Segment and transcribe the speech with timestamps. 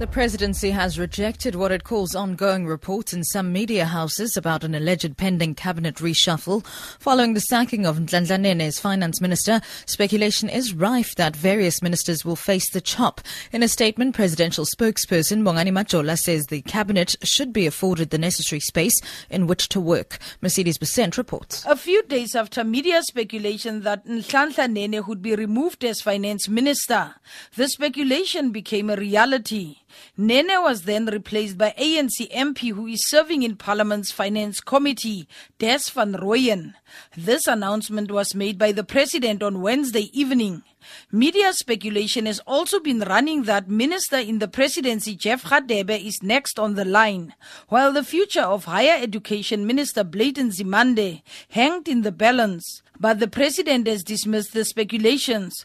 [0.00, 4.74] The presidency has rejected what it calls ongoing reports in some media houses about an
[4.74, 6.66] alleged pending cabinet reshuffle.
[6.98, 12.24] Following the sacking of Nhlanhla Nene as finance minister, speculation is rife that various ministers
[12.24, 13.20] will face the chop.
[13.52, 18.60] In a statement, presidential spokesperson Bongani Majola says the cabinet should be afforded the necessary
[18.60, 19.00] space
[19.30, 20.18] in which to work.
[20.42, 21.64] Mercedes Besent reports.
[21.66, 27.14] A few days after media speculation that Nhlanhla Nene would be removed as finance minister,
[27.54, 29.76] the speculation became a reality.
[30.16, 35.90] Nene was then replaced by ANC MP who is serving in Parliament's Finance Committee, Des
[35.92, 36.74] van Rooyen.
[37.16, 40.62] This announcement was made by the President on Wednesday evening.
[41.10, 46.58] Media speculation has also been running that Minister in the Presidency Jeff Radebe is next
[46.58, 47.34] on the line,
[47.68, 52.82] while the future of Higher Education Minister Blade Nzimande hanged in the balance.
[52.98, 55.64] But the President has dismissed the speculations.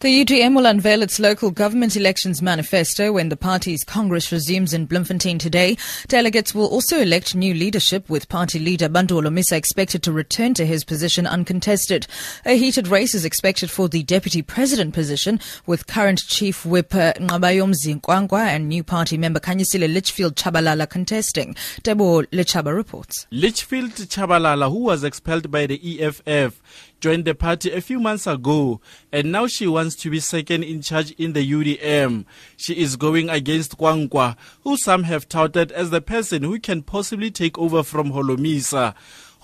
[0.00, 4.86] The UDM will unveil its local government elections manifesto when the party's Congress resumes in
[4.86, 5.76] Bloemfontein today.
[6.08, 10.66] Delegates will also elect new leadership with party leader Bantu Holomisa expected to return to
[10.66, 12.06] his position uncontested.
[12.44, 17.14] A heated race is expected for the deputy president position with current chief whip uh,
[17.14, 21.54] Nqabayomzi Kwankwa and new party member Khanyisile Litchfield Tshabalala contesting.
[21.82, 23.26] Debo Lechaba reports.
[23.30, 26.60] Litchfield Tshabalala, who was expelled by the EFF,
[27.00, 28.80] joined the party a few months ago
[29.12, 32.24] and now she wants to be second in charge in the UDM.
[32.56, 37.30] She is going against Kwankwa, who some have touted as the person who can possibly
[37.30, 38.94] take over from Holomisa.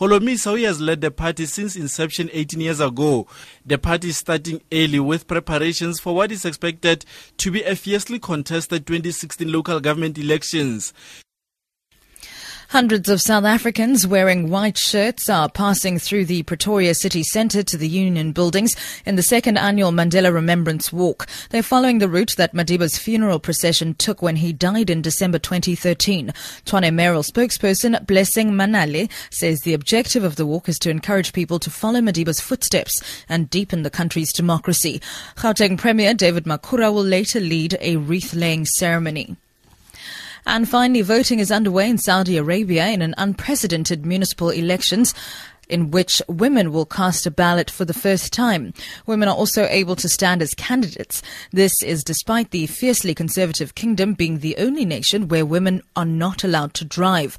[0.01, 3.27] Holomisa, who has led the party since inception 18 years ago,
[3.67, 7.05] the party is starting early with preparations for what is expected
[7.37, 10.95] to be a fiercely contested 2016 local government elections.
[12.71, 17.77] Hundreds of South Africans wearing white shirts are passing through the Pretoria city centre to
[17.77, 21.27] the Union buildings in the second annual Mandela Remembrance Walk.
[21.51, 26.29] They're following the route that Madiba's funeral procession took when he died in December 2013.
[26.65, 31.59] Tshwane Mayoral spokesperson Blessing Manale says the objective of the walk is to encourage people
[31.59, 35.03] to follow Madiba's footsteps and deepen the country's democracy.
[35.35, 39.35] Gauteng Premier David Makhura will later lead a wreath-laying ceremony.
[40.47, 45.15] And finally, voting is underway in Saudi Arabia in an unprecedented municipal elections
[45.71, 48.75] in which women will cast a ballot for the first time.
[49.07, 51.23] Women are also able to stand as candidates.
[51.53, 56.45] This is despite the fiercely conservative kingdom being the only nation where women are not
[56.45, 57.39] allowed to drive.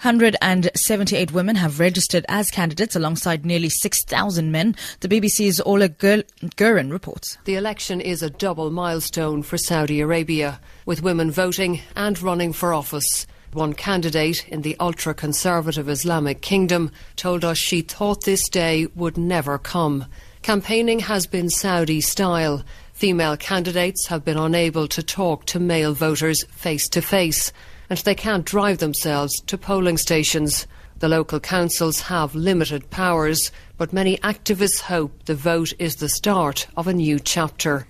[0.00, 4.76] 178 women have registered as candidates alongside nearly 6,000 men.
[5.00, 7.36] The BBC's Orla Guerin reports.
[7.46, 12.72] The election is a double milestone for Saudi Arabia, with women voting and running for
[12.72, 13.26] office.
[13.52, 19.18] One candidate in the ultra conservative Islamic kingdom told us she thought this day would
[19.18, 20.06] never come.
[20.42, 22.62] Campaigning has been Saudi style.
[22.92, 27.52] Female candidates have been unable to talk to male voters face to face
[27.90, 30.66] and they can't drive themselves to polling stations.
[30.98, 36.66] The local councils have limited powers, but many activists hope the vote is the start
[36.76, 37.86] of a new chapter.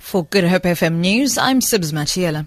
[0.00, 2.46] For Good Hope FM News, I'm Sibs Machiela.